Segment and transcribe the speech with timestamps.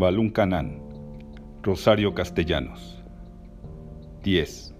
[0.00, 0.80] Balún Canán,
[1.62, 3.04] Rosario Castellanos.
[4.22, 4.74] 10.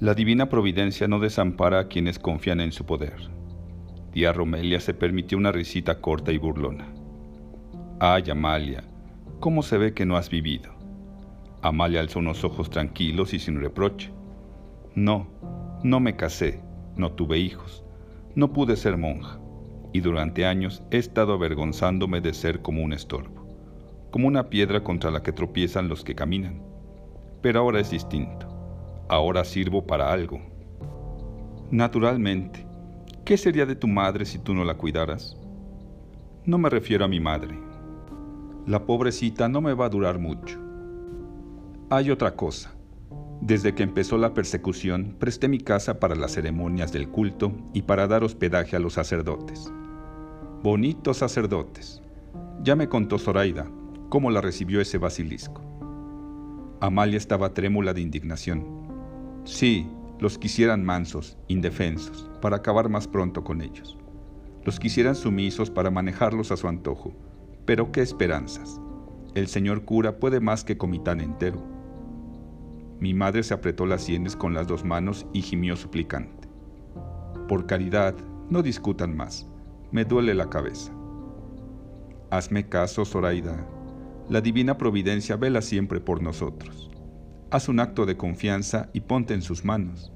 [0.00, 3.16] La divina providencia no desampara a quienes confían en su poder.
[4.12, 6.92] Tía Romelia se permitió una risita corta y burlona.
[8.00, 8.84] Ay, Amalia,
[9.40, 10.70] ¿cómo se ve que no has vivido?
[11.62, 14.12] Amalia alzó unos ojos tranquilos y sin reproche.
[14.94, 15.26] No,
[15.82, 16.60] no me casé,
[16.96, 17.82] no tuve hijos,
[18.34, 19.40] no pude ser monja,
[19.92, 23.46] y durante años he estado avergonzándome de ser como un estorbo,
[24.10, 26.62] como una piedra contra la que tropiezan los que caminan.
[27.40, 28.52] Pero ahora es distinto
[29.12, 30.40] ahora sirvo para algo.
[31.70, 32.66] Naturalmente,
[33.24, 35.36] ¿qué sería de tu madre si tú no la cuidaras?
[36.44, 37.58] No me refiero a mi madre.
[38.66, 40.58] La pobrecita no me va a durar mucho.
[41.90, 42.74] Hay otra cosa.
[43.42, 48.06] Desde que empezó la persecución, presté mi casa para las ceremonias del culto y para
[48.06, 49.70] dar hospedaje a los sacerdotes.
[50.62, 52.00] Bonitos sacerdotes.
[52.62, 53.68] Ya me contó Zoraida
[54.08, 55.60] cómo la recibió ese basilisco.
[56.80, 58.64] Amalia estaba trémula de indignación.
[59.42, 59.88] Sí,
[60.20, 63.98] los quisieran mansos, indefensos, para acabar más pronto con ellos.
[64.62, 67.12] Los quisieran sumisos para manejarlos a su antojo.
[67.64, 68.80] Pero qué esperanzas.
[69.34, 71.60] El señor cura puede más que comitán entero.
[73.00, 76.46] Mi madre se apretó las sienes con las dos manos y gimió suplicante.
[77.48, 78.14] Por caridad,
[78.48, 79.48] no discutan más.
[79.92, 80.90] Me duele la cabeza.
[82.30, 83.68] Hazme caso, Zoraida.
[84.30, 86.90] La divina providencia vela siempre por nosotros.
[87.50, 90.10] Haz un acto de confianza y ponte en sus manos.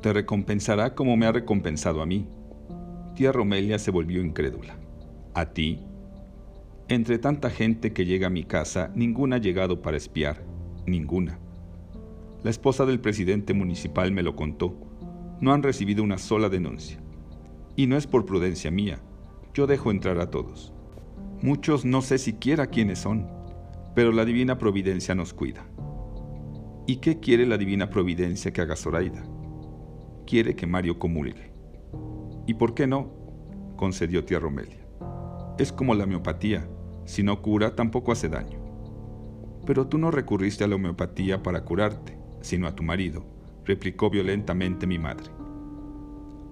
[0.00, 2.26] Te recompensará como me ha recompensado a mí.
[3.14, 4.76] Tía Romelia se volvió incrédula.
[5.34, 5.78] ¿A ti?
[6.88, 10.42] Entre tanta gente que llega a mi casa, ninguna ha llegado para espiar.
[10.84, 11.38] Ninguna.
[12.42, 14.76] La esposa del presidente municipal me lo contó.
[15.40, 17.03] No han recibido una sola denuncia.
[17.76, 19.00] Y no es por prudencia mía.
[19.52, 20.72] Yo dejo entrar a todos.
[21.42, 23.28] Muchos no sé siquiera quiénes son,
[23.94, 25.66] pero la divina providencia nos cuida.
[26.86, 29.24] ¿Y qué quiere la divina providencia que haga Zoraida?
[30.26, 31.52] Quiere que Mario comulgue.
[32.46, 33.10] ¿Y por qué no?
[33.76, 34.86] concedió tía Romelia.
[35.58, 36.68] Es como la homeopatía,
[37.04, 38.58] si no cura tampoco hace daño.
[39.66, 43.24] Pero tú no recurriste a la homeopatía para curarte, sino a tu marido,
[43.64, 45.30] replicó violentamente mi madre.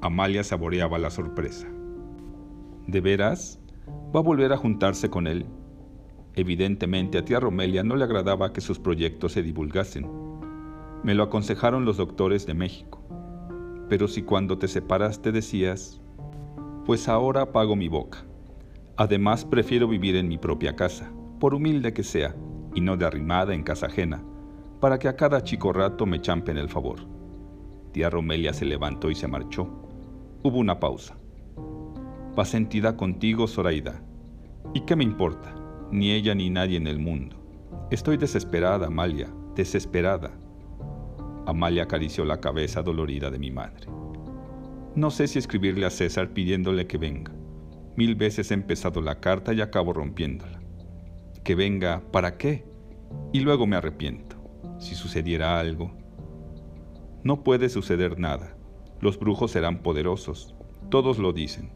[0.03, 1.69] Amalia saboreaba la sorpresa.
[2.89, 3.61] ¿De veras?
[4.15, 5.47] ¿Va a volver a juntarse con él?
[6.35, 10.11] Evidentemente a tía Romelia no le agradaba que sus proyectos se divulgasen.
[11.05, 13.01] Me lo aconsejaron los doctores de México.
[13.89, 16.01] Pero si cuando te separaste decías,
[16.85, 18.25] pues ahora apago mi boca.
[18.97, 22.35] Además prefiero vivir en mi propia casa, por humilde que sea,
[22.75, 24.21] y no de arrimada en casa ajena,
[24.81, 27.07] para que a cada chico rato me champen el favor.
[27.93, 29.82] Tía Romelia se levantó y se marchó.
[30.43, 31.17] Hubo una pausa.
[32.39, 34.03] Va sentida contigo, Zoraida.
[34.75, 35.63] ¿Y qué me importa?
[35.93, 37.37] ni ella ni nadie en el mundo.
[37.91, 40.33] Estoy desesperada, Amalia, desesperada.
[41.47, 43.87] Amalia acarició la cabeza dolorida de mi madre.
[44.97, 47.33] No sé si escribirle a César pidiéndole que venga.
[47.97, 50.61] Mil veces he empezado la carta y acabo rompiéndola.
[51.45, 52.65] Que venga, ¿para qué?
[53.33, 54.37] Y luego me arrepiento.
[54.79, 55.93] Si sucediera algo.
[57.23, 58.57] No puede suceder nada.
[59.03, 60.55] Los brujos serán poderosos.
[60.89, 61.71] Todos lo dicen.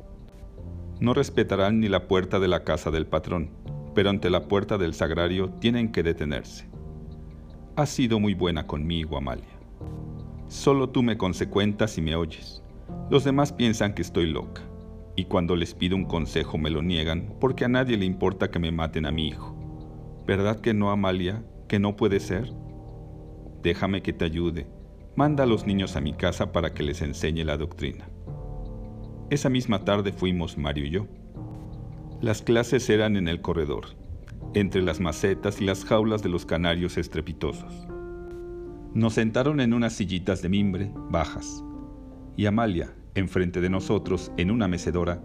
[1.01, 3.51] No respetarán ni la puerta de la casa del patrón
[3.97, 6.69] pero ante la puerta del sagrario tienen que detenerse.
[7.77, 9.59] Has sido muy buena conmigo, Amalia.
[10.49, 12.63] Solo tú me consecuentas y me oyes.
[13.09, 14.61] Los demás piensan que estoy loca,
[15.17, 18.59] y cuando les pido un consejo me lo niegan porque a nadie le importa que
[18.59, 19.57] me maten a mi hijo.
[20.27, 21.43] ¿Verdad que no, Amalia?
[21.67, 22.53] ¿Que no puede ser?
[23.63, 24.67] Déjame que te ayude.
[25.17, 28.07] Manda a los niños a mi casa para que les enseñe la doctrina.
[29.31, 31.07] Esa misma tarde fuimos Mario y yo.
[32.21, 33.97] Las clases eran en el corredor,
[34.53, 37.89] entre las macetas y las jaulas de los canarios estrepitosos.
[38.93, 41.65] Nos sentaron en unas sillitas de mimbre bajas,
[42.37, 45.23] y Amalia, enfrente de nosotros, en una mecedora,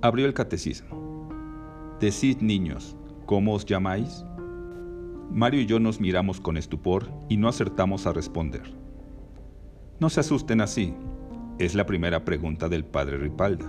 [0.00, 1.98] abrió el catecismo.
[1.98, 4.24] Decid, niños, ¿cómo os llamáis?
[5.32, 8.83] Mario y yo nos miramos con estupor y no acertamos a responder.
[10.04, 10.92] No se asusten así,
[11.58, 13.64] es la primera pregunta del padre Ripalda.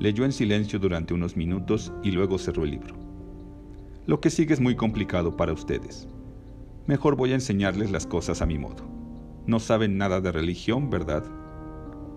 [0.00, 2.96] Leyó en silencio durante unos minutos y luego cerró el libro.
[4.04, 6.08] Lo que sigue es muy complicado para ustedes.
[6.88, 8.82] Mejor voy a enseñarles las cosas a mi modo.
[9.46, 11.22] No saben nada de religión, ¿verdad?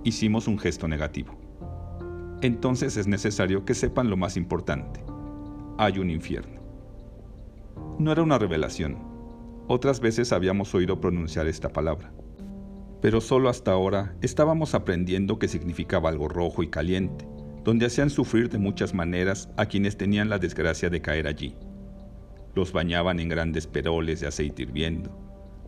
[0.03, 1.37] Hicimos un gesto negativo.
[2.41, 5.05] Entonces es necesario que sepan lo más importante.
[5.77, 6.59] Hay un infierno.
[7.99, 8.97] No era una revelación.
[9.67, 12.11] Otras veces habíamos oído pronunciar esta palabra.
[13.05, 17.27] Pero solo hasta ahora estábamos aprendiendo que significaba algo rojo y caliente,
[17.63, 21.55] donde hacían sufrir de muchas maneras a quienes tenían la desgracia de caer allí.
[22.55, 25.15] Los bañaban en grandes peroles de aceite hirviendo,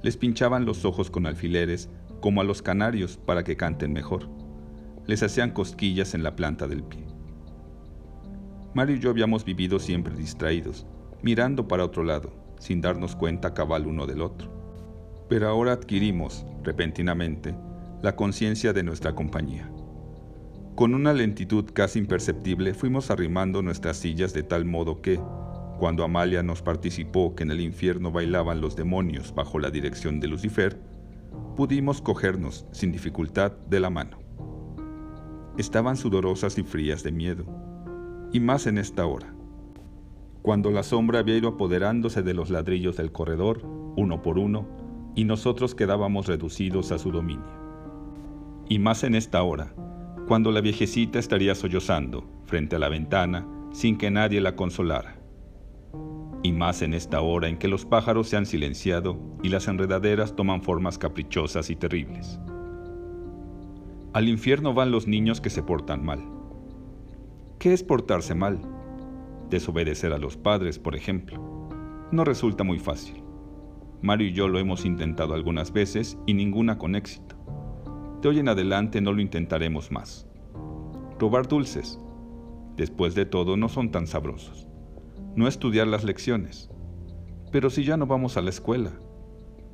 [0.01, 1.91] les pinchaban los ojos con alfileres
[2.21, 4.27] como a los canarios para que canten mejor,
[5.05, 7.05] les hacían cosquillas en la planta del pie.
[8.73, 10.87] Mario y yo habíamos vivido siempre distraídos,
[11.21, 14.56] mirando para otro lado, sin darnos cuenta cabal uno del otro.
[15.29, 17.55] Pero ahora adquirimos, repentinamente,
[18.01, 19.69] la conciencia de nuestra compañía.
[20.75, 25.19] Con una lentitud casi imperceptible fuimos arrimando nuestras sillas de tal modo que,
[25.79, 30.27] cuando Amalia nos participó que en el infierno bailaban los demonios bajo la dirección de
[30.27, 30.79] Lucifer,
[31.55, 34.19] pudimos cogernos sin dificultad de la mano.
[35.57, 37.45] Estaban sudorosas y frías de miedo,
[38.31, 39.33] y más en esta hora,
[40.43, 43.63] cuando la sombra había ido apoderándose de los ladrillos del corredor,
[43.97, 44.67] uno por uno,
[45.17, 47.43] y nosotros quedábamos reducidos a su dominio.
[48.69, 49.73] Y más en esta hora,
[50.27, 55.19] cuando la viejecita estaría sollozando frente a la ventana sin que nadie la consolara.
[56.43, 60.35] Y más en esta hora en que los pájaros se han silenciado y las enredaderas
[60.35, 62.39] toman formas caprichosas y terribles.
[64.13, 66.19] Al infierno van los niños que se portan mal.
[67.57, 68.61] ¿Qué es portarse mal?
[69.49, 71.41] Desobedecer a los padres, por ejemplo.
[72.11, 73.26] No resulta muy fácil.
[74.01, 77.35] Mario y yo lo hemos intentado algunas veces y ninguna con éxito.
[78.21, 80.27] De hoy en adelante no lo intentaremos más.
[81.19, 81.99] Robar dulces.
[82.75, 84.67] Después de todo, no son tan sabrosos.
[85.35, 86.69] No estudiar las lecciones.
[87.51, 88.91] Pero si ya no vamos a la escuela.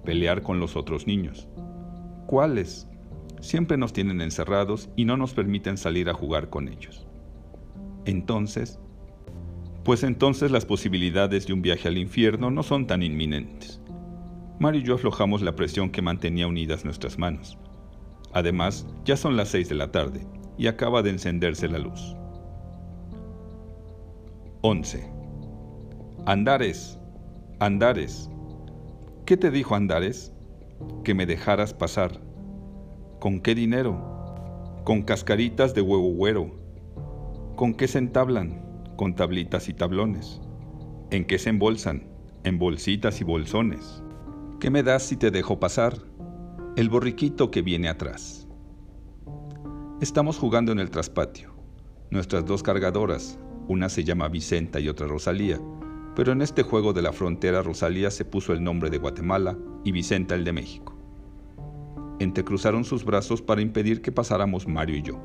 [0.05, 1.49] Pelear con los otros niños.
[2.27, 2.87] ¿Cuáles?
[3.41, 7.07] Siempre nos tienen encerrados y no nos permiten salir a jugar con ellos.
[8.05, 8.79] Entonces,
[9.83, 13.82] pues entonces las posibilidades de un viaje al infierno no son tan inminentes.
[14.63, 17.57] Mario y yo aflojamos la presión que mantenía unidas nuestras manos.
[18.31, 20.25] Además, ya son las seis de la tarde
[20.57, 22.15] y acaba de encenderse la luz.
[24.61, 25.11] 11.
[26.25, 26.97] Andares,
[27.59, 28.29] Andares.
[29.25, 30.31] ¿Qué te dijo Andares?
[31.03, 32.21] Que me dejaras pasar.
[33.19, 33.97] ¿Con qué dinero?
[34.85, 36.55] Con cascaritas de huevo güero.
[37.57, 38.61] ¿Con qué se entablan?
[38.95, 40.39] Con tablitas y tablones.
[41.11, 42.07] ¿En qué se embolsan?
[42.45, 44.01] En bolsitas y bolsones.
[44.63, 45.97] ¿Qué me das si te dejo pasar?
[46.77, 48.47] el borriquito que viene atrás.
[49.99, 51.53] Estamos jugando en el traspatio.
[52.11, 53.37] Nuestras dos cargadoras,
[53.67, 55.59] una se llama Vicenta y otra Rosalía,
[56.15, 59.91] pero en este juego de la frontera Rosalía se puso el nombre de Guatemala y
[59.91, 60.97] Vicenta el de México.
[62.19, 65.19] Entrecruzaron sus brazos para impedir que pasáramos Mario y yo.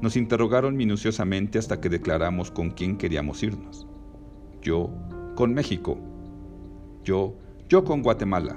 [0.00, 3.88] Nos interrogaron minuciosamente hasta que declaramos con quién queríamos irnos.
[4.62, 4.92] Yo,
[5.34, 5.98] con México.
[7.02, 7.36] Yo,
[7.68, 8.56] yo con Guatemala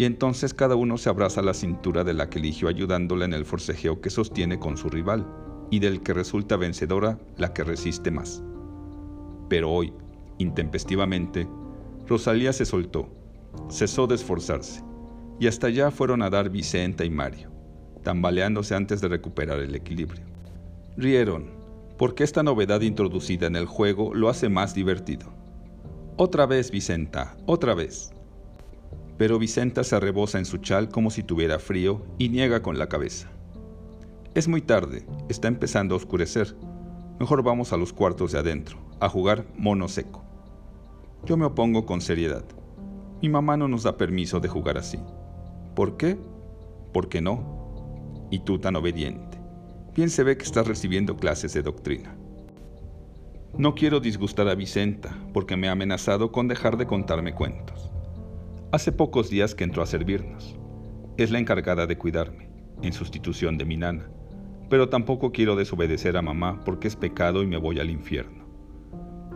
[0.00, 3.44] y entonces cada uno se abraza la cintura de la que eligió ayudándola en el
[3.44, 5.26] forcejeo que sostiene con su rival,
[5.70, 8.42] y del que resulta vencedora la que resiste más.
[9.50, 9.92] Pero hoy,
[10.38, 11.46] intempestivamente,
[12.08, 13.08] Rosalía se soltó,
[13.68, 14.82] cesó de esforzarse,
[15.38, 17.50] y hasta allá fueron a dar Vicenta y Mario,
[18.02, 20.24] tambaleándose antes de recuperar el equilibrio.
[20.96, 21.50] Rieron,
[21.98, 25.39] porque esta novedad introducida en el juego lo hace más divertido.
[26.22, 28.12] Otra vez, Vicenta, otra vez
[29.16, 32.88] pero Vicenta se arrebosa en su chal como si tuviera frío y niega con la
[32.88, 33.30] cabeza.
[34.34, 36.56] Es muy tarde, está empezando a oscurecer.
[37.18, 40.24] Mejor vamos a los cuartos de adentro, a jugar mono seco.
[41.26, 42.44] Yo me opongo con seriedad.
[43.20, 44.98] Mi mamá no nos da permiso de jugar así.
[45.74, 46.18] ¿Por qué?
[46.94, 48.26] ¿Por qué no?
[48.30, 49.38] Y tú tan obediente.
[49.94, 52.16] Bien se ve que estás recibiendo clases de doctrina.
[53.58, 57.90] No quiero disgustar a Vicenta porque me ha amenazado con dejar de contarme cuentos.
[58.72, 60.56] Hace pocos días que entró a servirnos.
[61.16, 62.48] Es la encargada de cuidarme,
[62.82, 64.08] en sustitución de mi nana,
[64.70, 68.46] pero tampoco quiero desobedecer a mamá porque es pecado y me voy al infierno.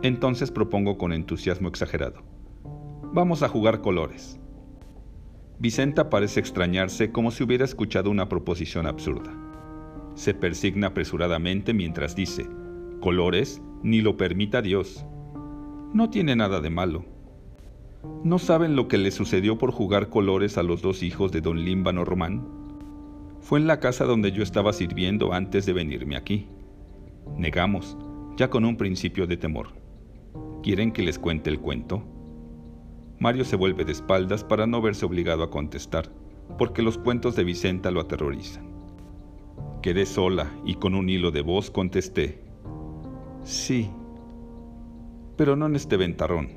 [0.01, 2.23] Entonces propongo con entusiasmo exagerado.
[3.13, 4.39] Vamos a jugar colores.
[5.59, 9.31] Vicenta parece extrañarse como si hubiera escuchado una proposición absurda.
[10.15, 12.47] Se persigna apresuradamente mientras dice,
[13.01, 15.05] colores, ni lo permita Dios.
[15.93, 17.05] No tiene nada de malo
[18.23, 21.63] ¿No saben lo que le sucedió por jugar colores a los dos hijos de don
[21.63, 22.47] Límbano Román?
[23.39, 26.47] Fue en la casa donde yo estaba sirviendo antes de venirme aquí.
[27.37, 27.97] Negamos,
[28.37, 29.67] ya con un principio de temor.
[30.63, 32.03] ¿Quieren que les cuente el cuento?
[33.19, 36.11] Mario se vuelve de espaldas para no verse obligado a contestar,
[36.57, 38.65] porque los cuentos de Vicenta lo aterrorizan.
[39.83, 42.44] Quedé sola y con un hilo de voz contesté,
[43.45, 43.89] sí,
[45.37, 46.49] pero no en este ventarrón.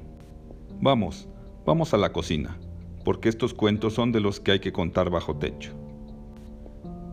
[0.80, 1.28] Vamos,
[1.68, 2.56] Vamos a la cocina,
[3.04, 5.74] porque estos cuentos son de los que hay que contar bajo techo.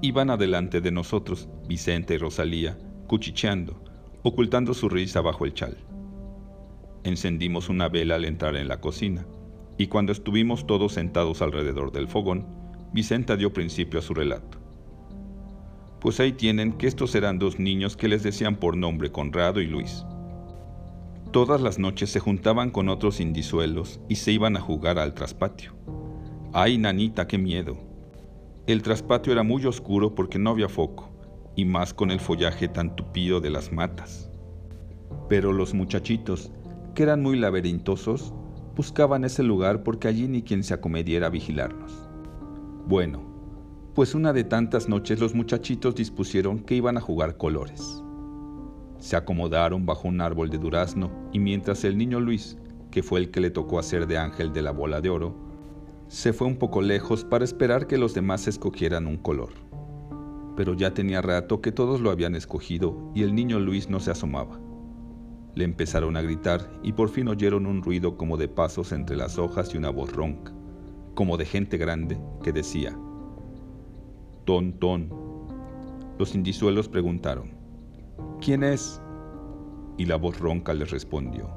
[0.01, 3.84] Iban adelante de nosotros, Vicente y Rosalía, cuchicheando,
[4.24, 5.75] ocultando su risa bajo el chal.
[7.03, 9.25] Encendimos una vela al entrar en la cocina,
[9.77, 12.48] y cuando estuvimos todos sentados alrededor del fogón,
[12.94, 14.64] Vicenta dio principio a su relato.
[16.05, 19.65] Pues ahí tienen que estos eran dos niños que les decían por nombre Conrado y
[19.65, 20.05] Luis.
[21.31, 25.74] Todas las noches se juntaban con otros indisuelos y se iban a jugar al traspatio.
[26.53, 27.79] ¡Ay, nanita, qué miedo!
[28.67, 31.09] El traspatio era muy oscuro porque no había foco,
[31.55, 34.29] y más con el follaje tan tupido de las matas.
[35.27, 36.51] Pero los muchachitos,
[36.93, 38.31] que eran muy laberintosos,
[38.75, 42.07] buscaban ese lugar porque allí ni quien se acomediera a vigilarlos.
[42.85, 43.35] Bueno,
[43.96, 48.04] pues una de tantas noches los muchachitos dispusieron que iban a jugar colores.
[49.00, 52.58] Se acomodaron bajo un árbol de durazno y mientras el niño Luis,
[52.92, 55.34] que fue el que le tocó hacer de ángel de la bola de oro,
[56.10, 59.54] se fue un poco lejos para esperar que los demás escogieran un color.
[60.58, 64.12] Pero ya tenía rato que todos lo habían escogido y el niño Luis no se
[64.12, 64.60] asomaba.
[65.56, 69.38] Le empezaron a gritar y por fin oyeron un ruido como de pasos entre las
[69.38, 70.52] hojas y una voz ronca,
[71.14, 72.98] como de gente grande, que decía,
[74.46, 75.10] Ton, ton.
[76.20, 77.50] Los indisuelos preguntaron,
[78.40, 79.02] ¿Quién es?
[79.98, 81.50] Y la voz ronca les respondió,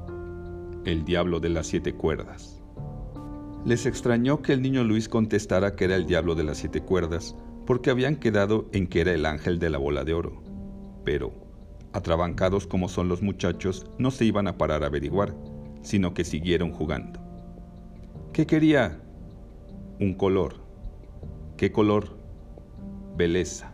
[0.87, 2.63] el diablo de las siete cuerdas.
[3.67, 7.37] Les extrañó que el niño Luis contestara que era el diablo de las siete cuerdas,
[7.67, 10.43] porque habían quedado en que era el ángel de la bola de oro.
[11.05, 11.35] Pero,
[11.93, 15.35] atrabancados como son los muchachos, no se iban a parar a averiguar,
[15.83, 17.21] sino que siguieron jugando.
[18.33, 18.99] ¿Qué quería?
[20.01, 20.55] Un color.
[21.59, 22.18] ¿Qué color?
[23.19, 23.73] Belleza.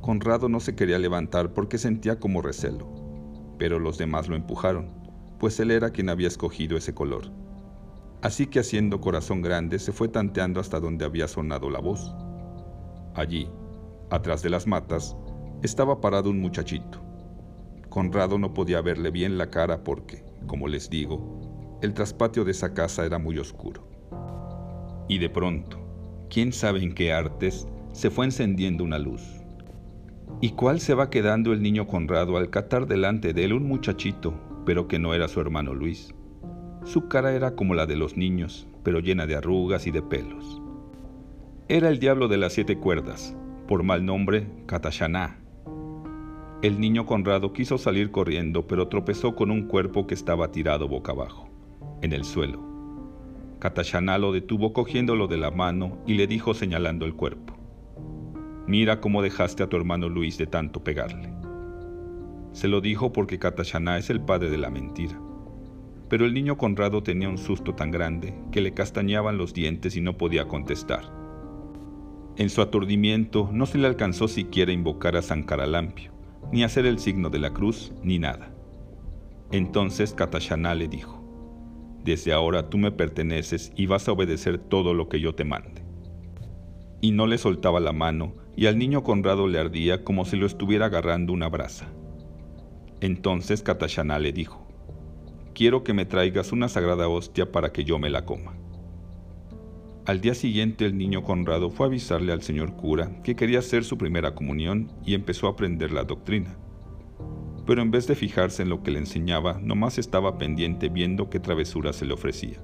[0.00, 2.86] Conrado no se quería levantar porque sentía como recelo,
[3.58, 4.92] pero los demás lo empujaron,
[5.40, 7.32] pues él era quien había escogido ese color.
[8.22, 12.14] Así que haciendo corazón grande se fue tanteando hasta donde había sonado la voz.
[13.16, 13.50] Allí,
[14.08, 15.16] atrás de las matas,
[15.64, 17.00] estaba parado un muchachito.
[17.88, 22.72] Conrado no podía verle bien la cara porque, como les digo, el traspatio de esa
[22.72, 23.88] casa era muy oscuro.
[25.08, 25.80] Y de pronto,
[26.30, 27.66] quién sabe en qué artes,
[27.98, 29.42] se fue encendiendo una luz.
[30.40, 34.34] ¿Y cuál se va quedando el niño Conrado al catar delante de él un muchachito,
[34.64, 36.14] pero que no era su hermano Luis?
[36.84, 40.62] Su cara era como la de los niños, pero llena de arrugas y de pelos.
[41.66, 43.34] Era el diablo de las siete cuerdas,
[43.66, 45.40] por mal nombre, Catashaná.
[46.62, 51.10] El niño Conrado quiso salir corriendo, pero tropezó con un cuerpo que estaba tirado boca
[51.10, 51.48] abajo,
[52.00, 52.62] en el suelo.
[53.58, 57.57] Catashaná lo detuvo cogiéndolo de la mano y le dijo señalando el cuerpo.
[58.68, 61.32] Mira cómo dejaste a tu hermano Luis de tanto pegarle.
[62.52, 65.18] Se lo dijo porque Katashaná es el padre de la mentira.
[66.10, 70.02] Pero el niño Conrado tenía un susto tan grande que le castañaban los dientes y
[70.02, 71.10] no podía contestar.
[72.36, 76.12] En su aturdimiento no se le alcanzó siquiera invocar a San Caralampio,
[76.52, 78.54] ni hacer el signo de la cruz, ni nada.
[79.50, 81.24] Entonces Katashaná le dijo,
[82.04, 85.86] Desde ahora tú me perteneces y vas a obedecer todo lo que yo te mande.
[87.00, 90.44] Y no le soltaba la mano y al niño Conrado le ardía como si lo
[90.44, 91.86] estuviera agarrando una brasa.
[93.00, 94.66] Entonces Katashana le dijo,
[95.54, 98.56] Quiero que me traigas una sagrada hostia para que yo me la coma.
[100.06, 103.84] Al día siguiente el niño Conrado fue a avisarle al señor cura que quería hacer
[103.84, 106.56] su primera comunión y empezó a aprender la doctrina.
[107.64, 111.38] Pero en vez de fijarse en lo que le enseñaba, nomás estaba pendiente viendo qué
[111.38, 112.58] travesura se le ofrecía.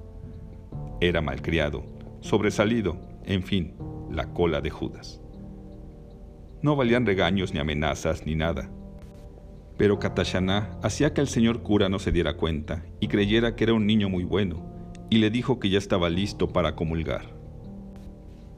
[0.99, 1.85] Era malcriado,
[2.19, 3.75] sobresalido, en fin,
[4.11, 5.21] la cola de Judas.
[6.65, 8.71] No valían regaños ni amenazas ni nada.
[9.77, 13.75] Pero Katashana hacía que el señor cura no se diera cuenta y creyera que era
[13.75, 14.65] un niño muy bueno,
[15.11, 17.37] y le dijo que ya estaba listo para comulgar.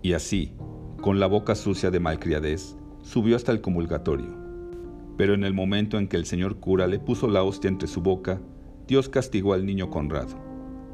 [0.01, 0.53] Y así,
[1.01, 4.33] con la boca sucia de malcriadez, subió hasta el comulgatorio.
[5.17, 8.01] Pero en el momento en que el señor cura le puso la hostia entre su
[8.01, 8.39] boca,
[8.87, 10.37] Dios castigó al niño Conrado.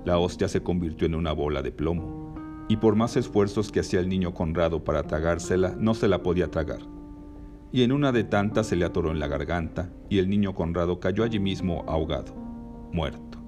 [0.04, 4.00] La hostia se convirtió en una bola de plomo, y por más esfuerzos que hacía
[4.00, 6.93] el niño Conrado para tragársela, no se la podía tragar
[7.74, 11.00] y en una de tantas se le atoró en la garganta y el niño Conrado
[11.00, 12.36] cayó allí mismo ahogado,
[12.92, 13.40] muerto.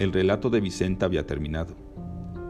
[0.00, 1.76] El relato de Vicenta había terminado.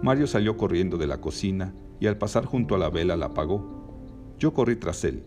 [0.02, 4.34] Mario salió corriendo de la cocina y al pasar junto a la vela la apagó.
[4.38, 5.22] Yo corrí tras él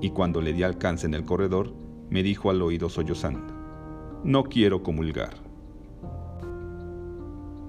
[0.00, 1.72] y cuando le di alcance en el corredor,
[2.10, 3.54] me dijo al oído sollozando,
[4.24, 5.34] no quiero comulgar.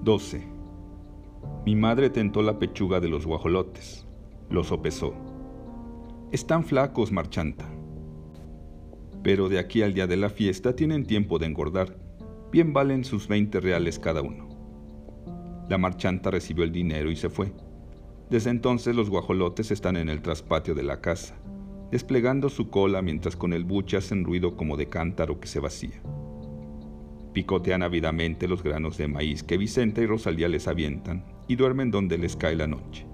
[0.02, 0.44] 12.
[1.64, 4.08] Mi madre tentó la pechuga de los guajolotes,
[4.50, 5.14] los sopesó
[6.32, 7.66] están flacos, marchanta.
[9.22, 11.98] Pero de aquí al día de la fiesta tienen tiempo de engordar.
[12.50, 14.48] Bien valen sus 20 reales cada uno.
[15.68, 17.52] La marchanta recibió el dinero y se fue.
[18.30, 21.38] Desde entonces los guajolotes están en el traspatio de la casa,
[21.90, 26.02] desplegando su cola mientras con el buche hacen ruido como de cántaro que se vacía.
[27.34, 32.16] Picotean ávidamente los granos de maíz que Vicenta y Rosalía les avientan y duermen donde
[32.16, 33.11] les cae la noche.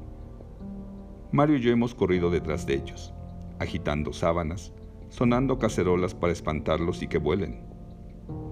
[1.31, 3.13] Mario y yo hemos corrido detrás de ellos,
[3.59, 4.73] agitando sábanas,
[5.11, 7.67] sonando cacerolas para espantarlos y que vuelen.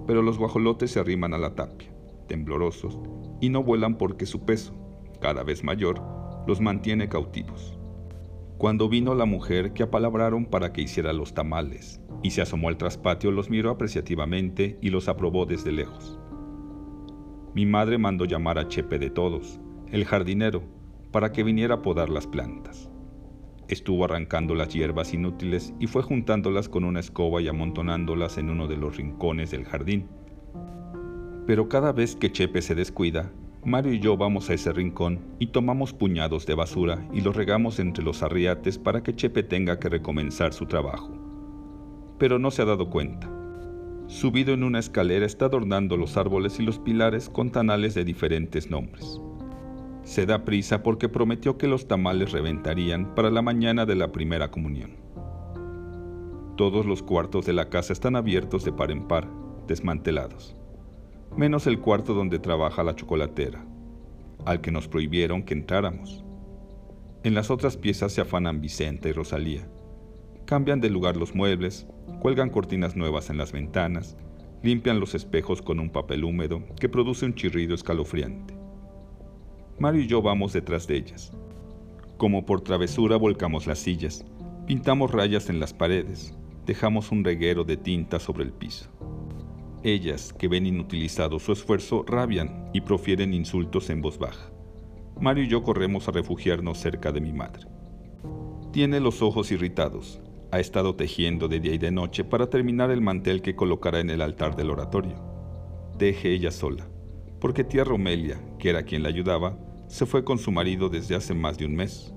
[0.05, 1.91] Pero los guajolotes se arriman a la tapia,
[2.27, 2.99] temblorosos,
[3.41, 4.73] y no vuelan porque su peso,
[5.19, 6.01] cada vez mayor,
[6.45, 7.79] los mantiene cautivos.
[8.59, 12.77] Cuando vino la mujer que apalabraron para que hiciera los tamales, y se asomó al
[12.77, 16.19] traspatio, los miró apreciativamente y los aprobó desde lejos.
[17.55, 19.59] Mi madre mandó llamar a Chepe de todos,
[19.91, 20.63] el jardinero,
[21.11, 22.89] para que viniera a podar las plantas.
[23.67, 28.67] Estuvo arrancando las hierbas inútiles y fue juntándolas con una escoba y amontonándolas en uno
[28.67, 30.07] de los rincones del jardín.
[31.45, 33.31] Pero cada vez que Chepe se descuida,
[33.65, 37.79] Mario y yo vamos a ese rincón y tomamos puñados de basura y los regamos
[37.79, 41.11] entre los arriates para que Chepe tenga que recomenzar su trabajo.
[42.17, 43.29] Pero no se ha dado cuenta.
[44.07, 48.69] Subido en una escalera está adornando los árboles y los pilares con tanales de diferentes
[48.69, 49.19] nombres.
[50.07, 54.49] Se da prisa porque prometió que los tamales reventarían para la mañana de la primera
[54.49, 54.95] comunión.
[56.55, 59.27] Todos los cuartos de la casa están abiertos de par en par,
[59.67, 60.55] desmantelados
[61.37, 63.63] menos el cuarto donde trabaja la chocolatera,
[64.45, 66.23] al que nos prohibieron que entráramos.
[67.23, 69.69] En las otras piezas se afanan Vicenta y Rosalía.
[70.45, 71.87] Cambian de lugar los muebles,
[72.21, 74.17] cuelgan cortinas nuevas en las ventanas,
[74.63, 78.56] limpian los espejos con un papel húmedo que produce un chirrido escalofriante.
[79.79, 81.31] Mario y yo vamos detrás de ellas.
[82.17, 84.25] Como por travesura volcamos las sillas,
[84.65, 88.89] pintamos rayas en las paredes, dejamos un reguero de tinta sobre el piso.
[89.83, 94.49] Ellas, que ven inutilizado su esfuerzo, rabian y profieren insultos en voz baja.
[95.21, 97.67] Mario y yo corremos a refugiarnos cerca de mi madre.
[98.71, 100.19] Tiene los ojos irritados.
[100.51, 104.09] Ha estado tejiendo de día y de noche para terminar el mantel que colocará en
[104.09, 105.21] el altar del oratorio.
[105.99, 106.87] Deje ella sola,
[107.39, 111.33] porque tía Romelia, que era quien la ayudaba, se fue con su marido desde hace
[111.33, 112.13] más de un mes.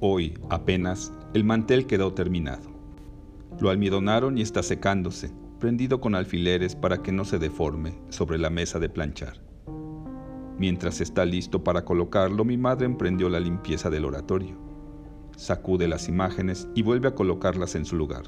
[0.00, 2.70] Hoy, apenas, el mantel quedó terminado.
[3.60, 8.50] Lo almidonaron y está secándose, prendido con alfileres para que no se deforme sobre la
[8.50, 9.40] mesa de planchar.
[10.58, 14.56] Mientras está listo para colocarlo, mi madre emprendió la limpieza del oratorio.
[15.36, 18.24] Sacude las imágenes y vuelve a colocarlas en su lugar.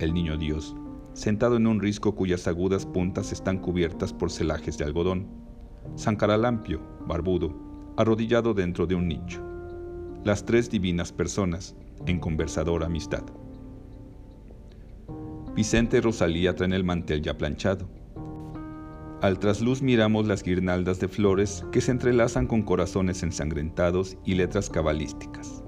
[0.00, 0.76] El niño Dios,
[1.12, 5.28] sentado en un risco cuyas agudas puntas están cubiertas por celajes de algodón.
[5.96, 7.54] San Caralampio, barbudo,
[7.96, 9.42] arrodillado dentro de un nicho.
[10.24, 11.74] Las tres divinas personas,
[12.06, 13.24] en conversadora amistad.
[15.54, 17.88] Vicente y Rosalía traen el mantel ya planchado.
[19.20, 24.70] Al trasluz miramos las guirnaldas de flores que se entrelazan con corazones ensangrentados y letras
[24.70, 25.64] cabalísticas.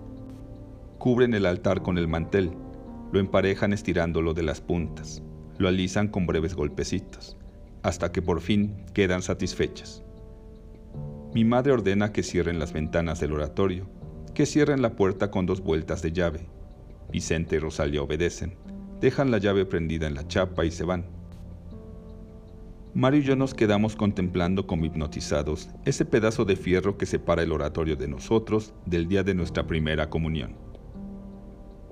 [0.99, 2.53] Cubren el altar con el mantel,
[3.13, 5.25] lo emparejan estirándolo de las puntas,
[5.59, 7.37] lo alisan con breves golpecitos,
[7.83, 10.05] hasta que por fin quedan satisfechas.
[11.35, 13.89] Mi madre ordena que cierren las ventanas del oratorio,
[14.35, 16.49] que cierren la puerta con dos vueltas de llave.
[17.13, 18.57] Vicente y Rosalía obedecen
[19.01, 21.07] dejan la llave prendida en la chapa y se van.
[22.93, 27.53] Mario y yo nos quedamos contemplando como hipnotizados ese pedazo de fierro que separa el
[27.53, 30.57] oratorio de nosotros del día de nuestra primera comunión.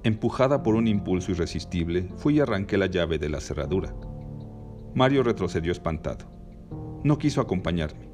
[0.02, 3.94] Empujada por un impulso irresistible, fui y arranqué la llave de la cerradura.
[4.94, 6.26] Mario retrocedió espantado.
[7.04, 8.07] No quiso acompañarme.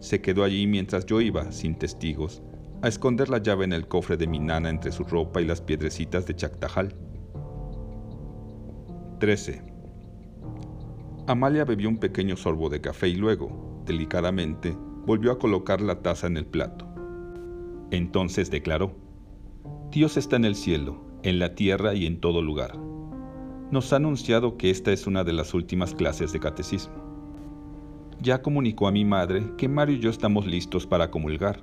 [0.00, 2.42] Se quedó allí mientras yo iba, sin testigos,
[2.82, 5.60] a esconder la llave en el cofre de mi nana entre su ropa y las
[5.60, 6.94] piedrecitas de Chactajal.
[9.18, 9.62] 13.
[11.26, 16.28] Amalia bebió un pequeño sorbo de café y luego, delicadamente, volvió a colocar la taza
[16.28, 16.86] en el plato.
[17.90, 18.94] Entonces declaró,
[19.90, 22.78] Dios está en el cielo, en la tierra y en todo lugar.
[23.70, 27.07] Nos ha anunciado que esta es una de las últimas clases de catecismo.
[28.20, 31.60] Ya comunicó a mi madre que Mario y yo estamos listos para comulgar,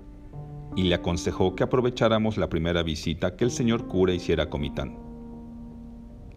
[0.76, 4.98] y le aconsejó que aprovecháramos la primera visita que el señor cura hiciera a Comitán.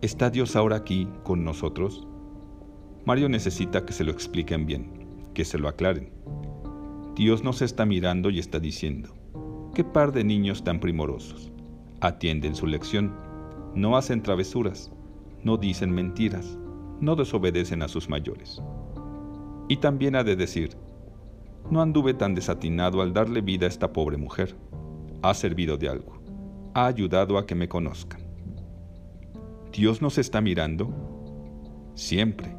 [0.01, 2.07] ¿Está Dios ahora aquí con nosotros?
[3.05, 6.11] Mario necesita que se lo expliquen bien, que se lo aclaren.
[7.15, 9.15] Dios nos está mirando y está diciendo,
[9.75, 11.53] qué par de niños tan primorosos.
[12.01, 13.15] Atienden su lección,
[13.75, 14.93] no hacen travesuras,
[15.43, 16.59] no dicen mentiras,
[17.01, 18.61] no desobedecen a sus mayores.
[19.69, 20.77] Y también ha de decir,
[21.71, 24.57] no anduve tan desatinado al darle vida a esta pobre mujer.
[25.23, 26.21] Ha servido de algo,
[26.75, 28.23] ha ayudado a que me conozcan.
[29.73, 30.93] ¿Dios nos está mirando?
[31.95, 32.57] Siempre.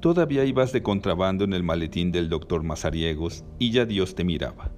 [0.00, 4.70] Todavía ibas de contrabando en el maletín del doctor Mazariegos y ya Dios te miraba.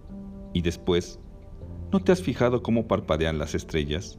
[0.53, 1.19] Y después,
[1.93, 4.19] ¿no te has fijado cómo parpadean las estrellas?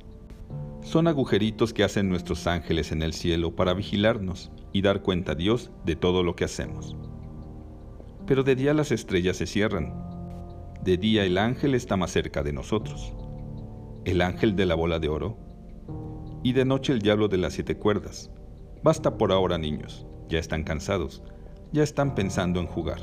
[0.90, 5.36] Son agujeritos que hacen nuestros ángeles en el cielo para vigilarnos y dar cuenta a
[5.36, 6.96] Dios de todo lo que hacemos.
[8.26, 9.94] Pero de día las estrellas se cierran.
[10.82, 13.14] De día el ángel está más cerca de nosotros.
[14.04, 15.38] El ángel de la bola de oro.
[16.42, 18.32] Y de noche el diablo de las siete cuerdas.
[18.82, 20.08] Basta por ahora, niños.
[20.28, 21.22] Ya están cansados.
[21.72, 23.00] Ya están pensando en jugar.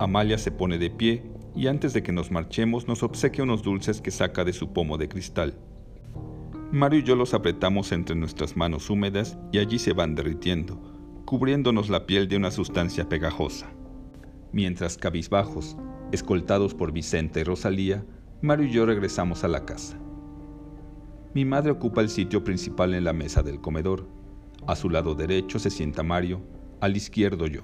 [0.00, 4.00] Amalia se pone de pie y antes de que nos marchemos nos obsequia unos dulces
[4.00, 5.56] que saca de su pomo de cristal.
[6.70, 10.78] Mario y yo los apretamos entre nuestras manos húmedas y allí se van derritiendo,
[11.24, 13.70] cubriéndonos la piel de una sustancia pegajosa.
[14.52, 15.78] Mientras cabizbajos,
[16.12, 18.04] escoltados por Vicente y Rosalía,
[18.42, 19.98] Mario y yo regresamos a la casa.
[21.32, 24.06] Mi madre ocupa el sitio principal en la mesa del comedor.
[24.66, 26.42] A su lado derecho se sienta Mario,
[26.82, 27.62] al izquierdo yo.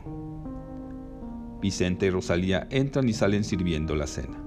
[1.60, 4.42] Vicente y Rosalía entran y salen sirviendo la cena.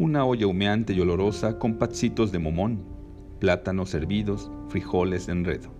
[0.00, 2.89] Una olla humeante y olorosa con patsitos de momón,
[3.40, 5.70] plátanos hervidos, frijoles enredo.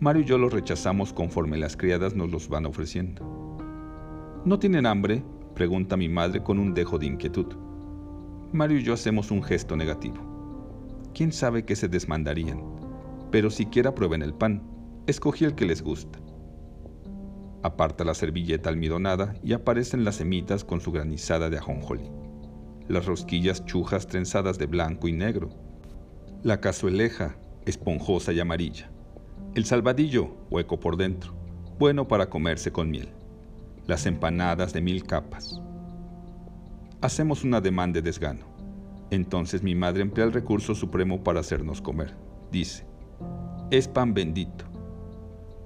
[0.00, 3.56] Mario y yo los rechazamos conforme las criadas nos los van ofreciendo.
[4.44, 5.22] ¿No tienen hambre?
[5.54, 7.54] pregunta mi madre con un dejo de inquietud.
[8.52, 10.16] Mario y yo hacemos un gesto negativo.
[11.14, 12.60] ¿Quién sabe qué se desmandarían?
[13.30, 14.62] Pero siquiera prueben el pan.
[15.06, 16.18] Escogí el que les gusta.
[17.62, 22.10] Aparta la servilleta almidonada y aparecen las semitas con su granizada de ajonjolí.
[22.88, 25.69] Las rosquillas chujas trenzadas de blanco y negro.
[26.42, 28.90] La cazueleja, esponjosa y amarilla.
[29.54, 31.34] El salvadillo, hueco por dentro,
[31.78, 33.10] bueno para comerse con miel.
[33.86, 35.60] Las empanadas de mil capas.
[37.02, 38.46] Hacemos una demanda de desgano.
[39.10, 42.14] Entonces mi madre emplea el recurso supremo para hacernos comer.
[42.50, 42.86] Dice,
[43.70, 44.64] es pan bendito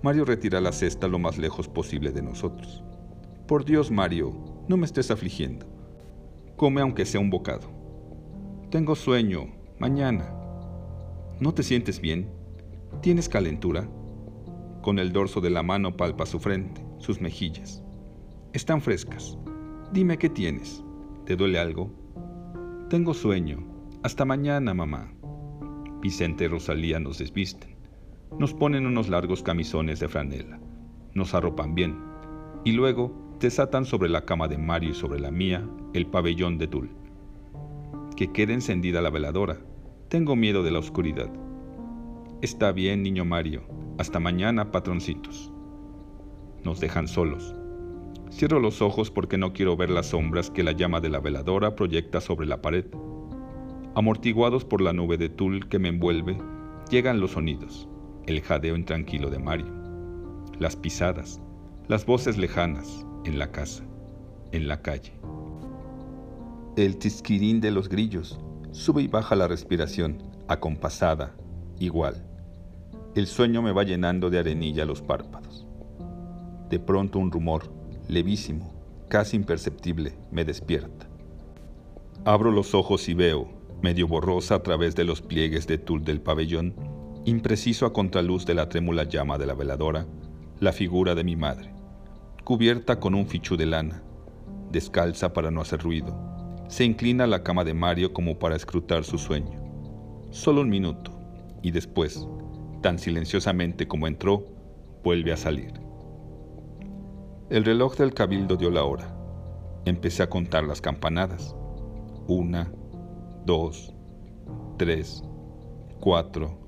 [0.02, 2.84] Mario retira la cesta lo más lejos posible de nosotros.
[3.46, 4.34] Por Dios, Mario,
[4.68, 5.66] no me estés afligiendo.
[6.56, 7.70] Come aunque sea un bocado.
[8.70, 9.46] Tengo sueño.
[9.78, 10.43] Mañana.
[11.40, 12.30] ¿No te sientes bien?
[13.02, 13.88] ¿Tienes calentura?
[14.82, 17.82] Con el dorso de la mano palpa su frente, sus mejillas.
[18.52, 19.36] Están frescas.
[19.92, 20.84] Dime qué tienes.
[21.26, 21.90] ¿Te duele algo?
[22.88, 23.66] Tengo sueño.
[24.04, 25.12] Hasta mañana, mamá.
[26.00, 27.74] Vicente y Rosalía nos desvisten.
[28.38, 30.60] Nos ponen unos largos camisones de franela,
[31.14, 31.96] nos arropan bien
[32.64, 36.66] y luego desatan sobre la cama de Mario y sobre la mía el pabellón de
[36.66, 36.90] tul.
[38.16, 39.58] Que quede encendida la veladora.
[40.14, 41.28] Tengo miedo de la oscuridad.
[42.40, 43.64] Está bien, niño Mario.
[43.98, 45.52] Hasta mañana, patroncitos.
[46.62, 47.56] Nos dejan solos.
[48.30, 51.74] Cierro los ojos porque no quiero ver las sombras que la llama de la veladora
[51.74, 52.84] proyecta sobre la pared.
[53.96, 56.38] Amortiguados por la nube de tul que me envuelve,
[56.92, 57.88] llegan los sonidos
[58.28, 59.66] el jadeo intranquilo de Mario,
[60.60, 61.40] las pisadas,
[61.88, 63.82] las voces lejanas en la casa,
[64.52, 65.12] en la calle.
[66.76, 68.38] El tisquirín de los grillos,
[68.74, 71.32] sube y baja la respiración, acompasada,
[71.78, 72.26] igual.
[73.14, 75.64] El sueño me va llenando de arenilla los párpados.
[76.70, 77.72] De pronto un rumor,
[78.08, 78.74] levísimo,
[79.08, 81.06] casi imperceptible, me despierta.
[82.24, 83.48] Abro los ojos y veo,
[83.80, 86.74] medio borrosa a través de los pliegues de tul del pabellón,
[87.24, 90.04] impreciso a contraluz de la trémula llama de la veladora,
[90.58, 91.72] la figura de mi madre,
[92.42, 94.02] cubierta con un fichú de lana,
[94.72, 96.33] descalza para no hacer ruido,
[96.68, 99.60] se inclina a la cama de Mario como para escrutar su sueño.
[100.30, 101.12] Solo un minuto,
[101.62, 102.26] y después,
[102.82, 104.46] tan silenciosamente como entró,
[105.02, 105.72] vuelve a salir.
[107.50, 109.14] El reloj del cabildo dio la hora.
[109.84, 111.54] Empecé a contar las campanadas.
[112.26, 112.72] Una,
[113.44, 113.94] dos,
[114.78, 115.22] tres,
[116.00, 116.58] cuatro,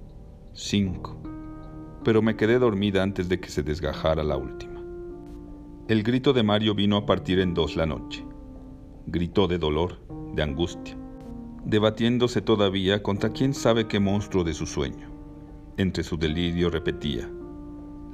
[0.52, 1.20] cinco,
[2.04, 4.80] pero me quedé dormida antes de que se desgajara la última.
[5.88, 8.24] El grito de Mario vino a partir en dos la noche.
[9.06, 9.98] Gritó de dolor,
[10.34, 10.96] de angustia,
[11.64, 15.08] debatiéndose todavía contra quién sabe qué monstruo de su sueño.
[15.76, 17.30] Entre su delirio repetía,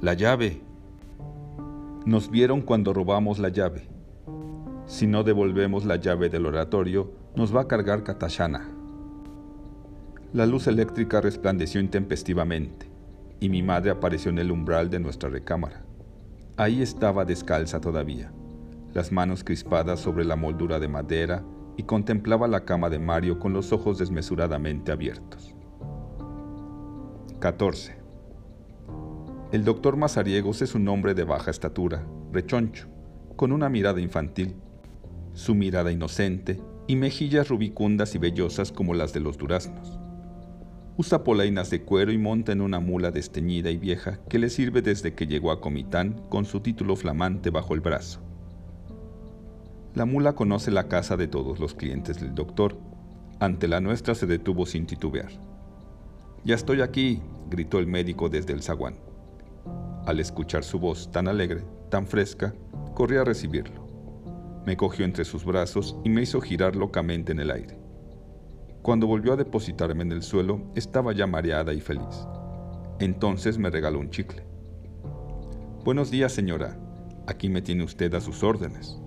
[0.01, 0.61] La llave.
[2.05, 3.87] Nos vieron cuando robamos la llave.
[4.85, 8.69] Si no devolvemos la llave del oratorio, nos va a cargar Katashana.
[10.33, 12.87] La luz eléctrica resplandeció intempestivamente
[13.39, 15.83] y mi madre apareció en el umbral de nuestra recámara.
[16.57, 18.31] Ahí estaba descalza todavía,
[18.93, 21.43] las manos crispadas sobre la moldura de madera
[21.77, 25.55] y contemplaba la cama de Mario con los ojos desmesuradamente abiertos.
[27.39, 27.97] 14.
[29.51, 32.87] El doctor Mazariegos es un hombre de baja estatura, rechoncho,
[33.35, 34.55] con una mirada infantil,
[35.33, 39.99] su mirada inocente y mejillas rubicundas y vellosas como las de los duraznos.
[40.95, 44.81] Usa polainas de cuero y monta en una mula desteñida y vieja que le sirve
[44.81, 48.22] desde que llegó a Comitán con su título flamante bajo el brazo.
[49.95, 52.75] La mula conoce la casa de todos los clientes del doctor,
[53.39, 55.29] ante la nuestra se detuvo sin titubear.
[56.43, 58.95] Ya estoy aquí, gritó el médico desde el zaguán.
[60.07, 62.55] Al escuchar su voz tan alegre, tan fresca,
[62.95, 63.87] corrí a recibirlo.
[64.65, 67.77] Me cogió entre sus brazos y me hizo girar locamente en el aire.
[68.81, 72.27] Cuando volvió a depositarme en el suelo, estaba ya mareada y feliz.
[72.99, 74.43] Entonces me regaló un chicle.
[75.85, 76.79] Buenos días, señora.
[77.27, 79.02] Aquí me tiene usted a sus órdenes.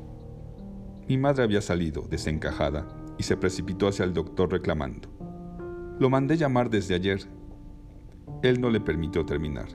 [1.08, 5.08] Mi madre había salido, desencajada, y se precipitó hacia el doctor reclamando.
[6.00, 7.20] Lo mandé llamar desde ayer.
[8.42, 9.68] Él no le permitió terminar.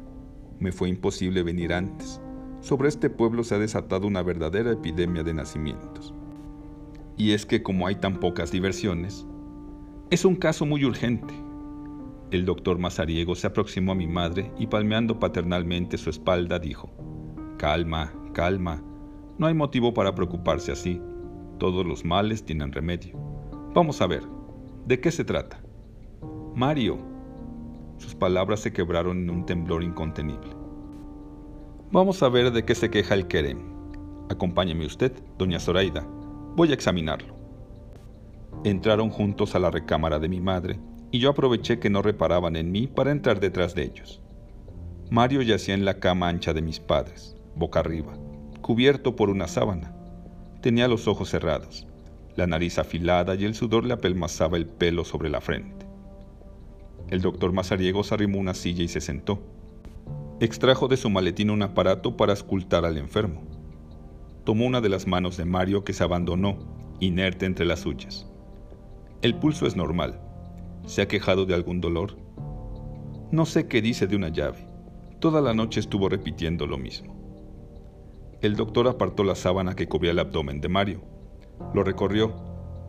[0.59, 2.21] Me fue imposible venir antes.
[2.59, 6.13] Sobre este pueblo se ha desatado una verdadera epidemia de nacimientos.
[7.17, 9.25] Y es que como hay tan pocas diversiones,
[10.09, 11.33] es un caso muy urgente.
[12.29, 16.91] El doctor Mazariego se aproximó a mi madre y palmeando paternalmente su espalda dijo,
[17.57, 18.83] Calma, calma,
[19.37, 21.01] no hay motivo para preocuparse así.
[21.61, 23.13] Todos los males tienen remedio.
[23.75, 24.23] Vamos a ver,
[24.87, 25.61] ¿de qué se trata?
[26.55, 26.97] Mario.
[27.99, 30.55] Sus palabras se quebraron en un temblor incontenible.
[31.91, 33.59] Vamos a ver de qué se queja el querem.
[34.27, 36.03] Acompáñeme usted, doña Zoraida.
[36.55, 37.35] Voy a examinarlo.
[38.63, 40.79] Entraron juntos a la recámara de mi madre
[41.11, 44.19] y yo aproveché que no reparaban en mí para entrar detrás de ellos.
[45.11, 48.13] Mario yacía en la cama ancha de mis padres, boca arriba,
[48.63, 50.00] cubierto por una sábana.
[50.61, 51.87] Tenía los ojos cerrados,
[52.35, 55.87] la nariz afilada y el sudor le apelmazaba el pelo sobre la frente.
[57.09, 59.41] El doctor Mazariegos arrimó una silla y se sentó.
[60.39, 63.41] Extrajo de su maletín un aparato para escultar al enfermo.
[64.43, 66.59] Tomó una de las manos de Mario que se abandonó,
[66.99, 68.27] inerte entre las suyas.
[69.23, 70.21] El pulso es normal.
[70.85, 72.17] ¿Se ha quejado de algún dolor?
[73.31, 74.67] No sé qué dice de una llave.
[75.19, 77.20] Toda la noche estuvo repitiendo lo mismo.
[78.41, 81.01] El doctor apartó la sábana que cubría el abdomen de Mario
[81.73, 82.33] lo recorrió,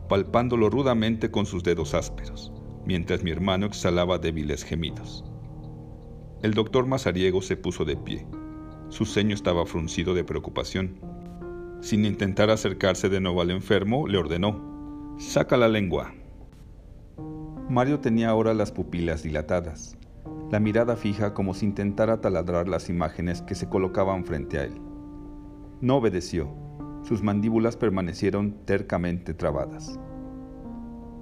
[0.09, 2.53] palpándolo rudamente con sus dedos ásperos,
[2.85, 5.25] mientras mi hermano exhalaba débiles gemidos.
[6.43, 8.27] El doctor Mazariego se puso de pie.
[8.89, 10.99] Su ceño estaba fruncido de preocupación.
[11.81, 16.13] Sin intentar acercarse de nuevo al enfermo, le ordenó, Saca la lengua.
[17.69, 19.97] Mario tenía ahora las pupilas dilatadas,
[20.51, 24.92] la mirada fija como si intentara taladrar las imágenes que se colocaban frente a él.
[25.83, 26.49] No obedeció
[27.03, 29.99] sus mandíbulas permanecieron tercamente trabadas.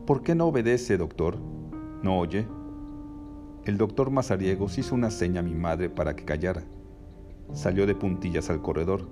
[0.06, 1.38] ¿Por qué no obedece, doctor?
[2.02, 2.46] ¿No oye?
[3.64, 6.62] El doctor Mazariegos hizo una seña a mi madre para que callara.
[7.54, 9.08] Salió de puntillas al corredor.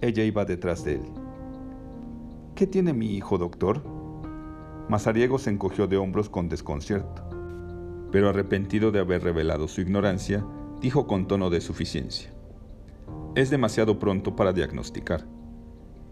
[0.00, 1.02] Ella iba detrás de él.
[2.54, 3.82] ¿Qué tiene mi hijo, doctor?
[4.88, 7.22] Mazariegos se encogió de hombros con desconcierto,
[8.10, 10.44] pero arrepentido de haber revelado su ignorancia,
[10.80, 12.29] dijo con tono de suficiencia.
[13.36, 15.24] Es demasiado pronto para diagnosticar.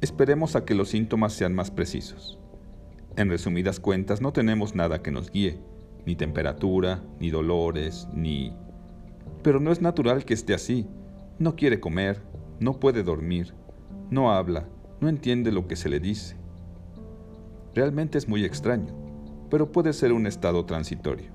[0.00, 2.38] Esperemos a que los síntomas sean más precisos.
[3.16, 5.58] En resumidas cuentas, no tenemos nada que nos guíe,
[6.06, 8.54] ni temperatura, ni dolores, ni...
[9.42, 10.86] Pero no es natural que esté así.
[11.40, 12.22] No quiere comer,
[12.60, 13.52] no puede dormir,
[14.10, 14.68] no habla,
[15.00, 16.36] no entiende lo que se le dice.
[17.74, 18.94] Realmente es muy extraño,
[19.50, 21.32] pero puede ser un estado transitorio.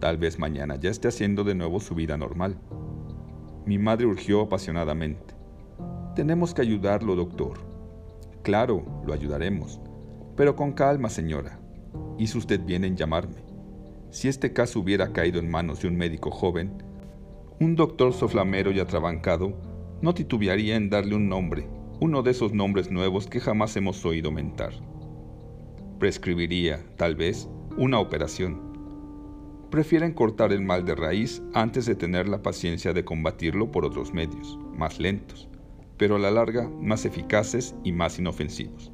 [0.00, 2.58] Tal vez mañana ya esté haciendo de nuevo su vida normal.
[3.66, 5.34] Mi madre urgió apasionadamente.
[6.14, 7.58] Tenemos que ayudarlo, doctor.
[8.42, 9.80] Claro, lo ayudaremos.
[10.36, 11.58] Pero con calma, señora.
[12.18, 13.42] Hizo usted bien en llamarme.
[14.10, 16.82] Si este caso hubiera caído en manos de un médico joven,
[17.58, 19.54] un doctor soflamero y atrabancado,
[20.02, 21.66] no titubearía en darle un nombre,
[22.00, 24.74] uno de esos nombres nuevos que jamás hemos oído mentar.
[25.98, 27.48] Prescribiría, tal vez,
[27.78, 28.63] una operación.
[29.74, 34.14] Prefieren cortar el mal de raíz antes de tener la paciencia de combatirlo por otros
[34.14, 35.48] medios, más lentos,
[35.96, 38.92] pero a la larga más eficaces y más inofensivos.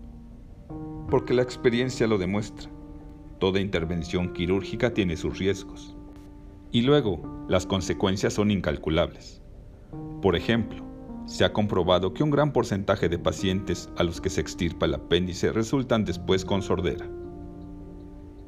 [1.11, 2.71] Porque la experiencia lo demuestra.
[3.39, 5.99] Toda intervención quirúrgica tiene sus riesgos.
[6.73, 9.43] Y luego, las consecuencias son incalculables.
[10.23, 10.83] Por ejemplo,
[11.27, 14.95] se ha comprobado que un gran porcentaje de pacientes a los que se extirpa el
[14.95, 17.07] apéndice resultan después con sordera.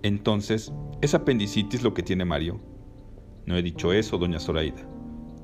[0.03, 2.61] Entonces, ¿es apendicitis lo que tiene Mario?
[3.47, 4.83] No he dicho eso, doña Zoraida.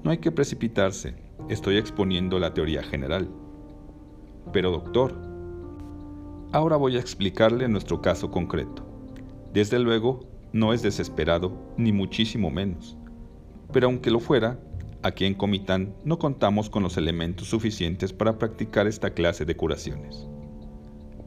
[0.02, 1.14] No hay que precipitarse,
[1.48, 3.28] estoy exponiendo la teoría general.
[4.52, 5.14] Pero doctor,
[6.52, 8.84] ahora voy a explicarle nuestro caso concreto.
[9.52, 10.20] Desde luego,
[10.52, 12.96] no es desesperado, ni muchísimo menos.
[13.72, 14.58] Pero aunque lo fuera,
[15.02, 20.26] aquí en Comitán no contamos con los elementos suficientes para practicar esta clase de curaciones.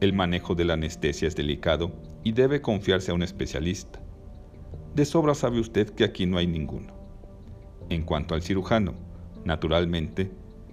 [0.02, 1.92] El manejo de la anestesia es delicado
[2.24, 4.02] y debe confiarse a un especialista.
[4.96, 6.92] De sobra sabe usted que aquí no hay ninguno.
[7.90, 8.96] En cuanto al cirujano,
[9.46, 10.32] naturalmente,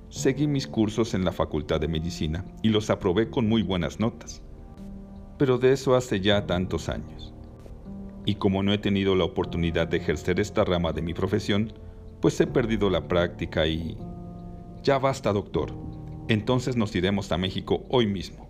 [0.08, 4.40] seguí mis cursos en la Facultad de Medicina y los aprobé con muy buenas notas.
[5.36, 7.34] Pero de eso hace ya tantos años.
[8.24, 11.74] Y como no he tenido la oportunidad de ejercer esta rama de mi profesión,
[12.22, 13.98] pues he perdido la práctica y...
[14.82, 15.74] Ya basta, doctor.
[16.28, 18.47] Entonces nos iremos a México hoy mismo.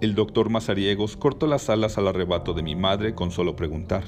[0.00, 4.04] El doctor Mazariegos cortó las alas al arrebato de mi madre con solo preguntar.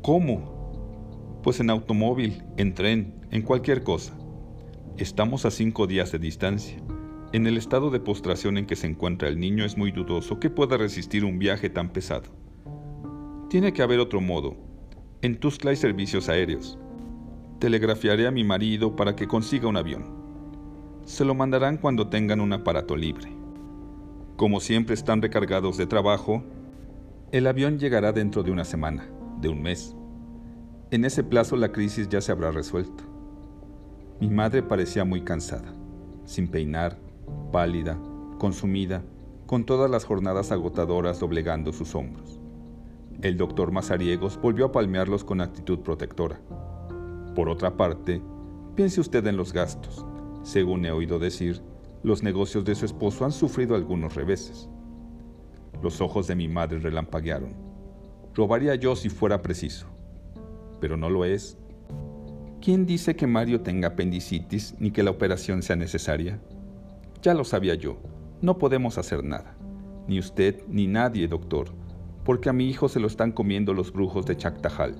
[0.00, 1.40] ¿Cómo?
[1.42, 4.16] Pues en automóvil, en tren, en cualquier cosa.
[4.96, 6.78] Estamos a cinco días de distancia.
[7.34, 10.48] En el estado de postración en que se encuentra el niño es muy dudoso que
[10.48, 12.30] pueda resistir un viaje tan pesado.
[13.50, 14.56] Tiene que haber otro modo.
[15.20, 16.78] En Tuxtla hay servicios aéreos.
[17.58, 20.06] Telegrafiaré a mi marido para que consiga un avión.
[21.04, 23.36] Se lo mandarán cuando tengan un aparato libre.
[24.36, 26.42] Como siempre están recargados de trabajo,
[27.32, 29.08] el avión llegará dentro de una semana,
[29.40, 29.96] de un mes.
[30.90, 33.02] En ese plazo la crisis ya se habrá resuelto.
[34.20, 35.72] Mi madre parecía muy cansada,
[36.26, 36.98] sin peinar,
[37.50, 37.98] pálida,
[38.38, 39.02] consumida,
[39.46, 42.38] con todas las jornadas agotadoras doblegando sus hombros.
[43.22, 46.38] El doctor Mazariegos volvió a palmearlos con actitud protectora.
[47.34, 48.20] Por otra parte,
[48.74, 50.04] piense usted en los gastos.
[50.42, 51.62] Según he oído decir,
[52.06, 54.68] los negocios de su esposo han sufrido algunos reveses.
[55.82, 57.52] Los ojos de mi madre relampaguearon.
[58.32, 59.88] Robaría yo si fuera preciso.
[60.80, 61.58] Pero no lo es
[62.60, 66.38] ¿Quién dice que Mario tenga apendicitis ni que la operación sea necesaria?
[67.22, 67.98] Ya lo sabía yo.
[68.40, 69.56] No podemos hacer nada.
[70.06, 71.68] Ni usted ni nadie, doctor,
[72.24, 74.94] porque a mi hijo se lo están comiendo los brujos de Chactajal.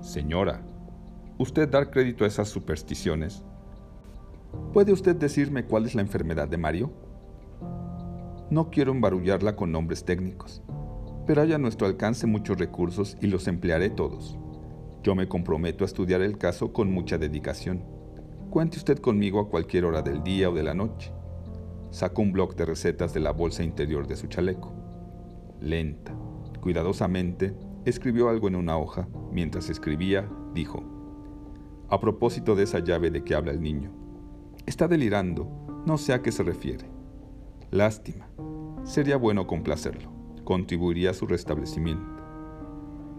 [0.00, 0.62] Señora,
[1.36, 3.44] ¿usted dar crédito a esas supersticiones?
[4.72, 6.92] ¿Puede usted decirme cuál es la enfermedad de Mario?
[8.50, 10.62] No quiero embarullarla con nombres técnicos,
[11.26, 14.38] pero hay a nuestro alcance muchos recursos y los emplearé todos.
[15.02, 17.84] Yo me comprometo a estudiar el caso con mucha dedicación.
[18.50, 21.12] Cuente usted conmigo a cualquier hora del día o de la noche.
[21.90, 24.72] Sacó un bloc de recetas de la bolsa interior de su chaleco.
[25.60, 26.14] Lenta,
[26.60, 29.08] cuidadosamente, escribió algo en una hoja.
[29.30, 30.82] Mientras escribía, dijo,
[31.88, 34.03] a propósito de esa llave de que habla el niño.
[34.66, 35.46] Está delirando,
[35.84, 36.86] no sé a qué se refiere.
[37.70, 38.28] Lástima.
[38.84, 40.10] Sería bueno complacerlo.
[40.44, 42.14] Contribuiría a su restablecimiento.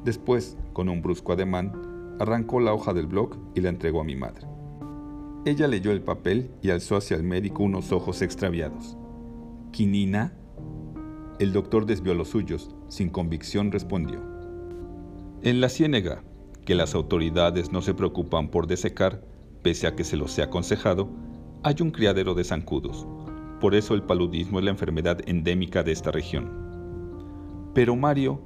[0.04, 4.16] Después, con un brusco ademán, arrancó la hoja del blog y la entregó a mi
[4.16, 4.48] madre.
[5.46, 8.98] Ella leyó el papel y alzó hacia el médico unos ojos extraviados.
[9.72, 10.34] ¿Quinina?
[11.38, 14.20] El doctor desvió los suyos, sin convicción respondió.
[15.44, 16.24] En la ciénega,
[16.66, 19.22] que las autoridades no se preocupan por desecar,
[19.62, 21.10] pese a que se los he aconsejado,
[21.66, 23.08] hay un criadero de zancudos.
[23.60, 27.72] Por eso el paludismo es la enfermedad endémica de esta región.
[27.74, 28.40] Pero Mario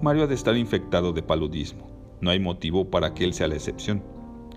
[0.00, 1.88] Mario ha de estar infectado de paludismo.
[2.20, 4.04] No hay motivo para que él sea la excepción.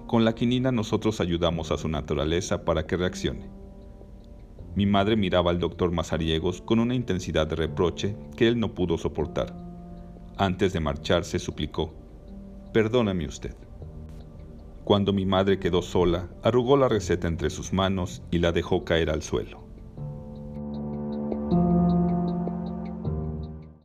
[0.06, 3.50] Con la quinina nosotros ayudamos a su naturaleza para que reaccione.
[4.76, 9.00] Mi madre miraba al doctor Mazariegos con una intensidad de reproche que él no pudo
[9.00, 9.56] soportar.
[10.38, 11.96] Antes de marcharse suplicó,
[12.74, 13.56] Perdóname usted.
[14.88, 19.10] Cuando mi madre quedó sola, arrugó la receta entre sus manos y la dejó caer
[19.10, 19.67] al suelo.